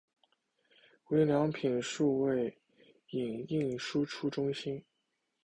[1.11, 2.57] 无印良品数位
[3.11, 4.83] 影印输出中心